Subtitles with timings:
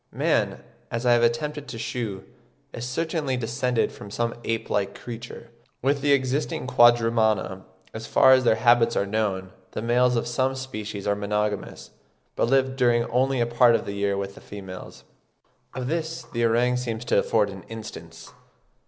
[0.11, 2.23] Man, as I have attempted to shew,
[2.73, 5.51] is certainly descended from some ape like creature.
[5.83, 10.55] With the existing Quadrumana, as far as their habits are known, the males of some
[10.55, 11.91] species are monogamous,
[12.35, 15.03] but live during only a part of the year with the females:
[15.75, 18.33] of this the orang seems to afford an instance.